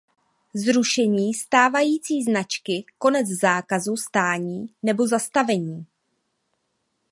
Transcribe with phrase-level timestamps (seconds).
[0.53, 5.85] Zrušení stávající značky Konec zákazu stání nebo zastavení.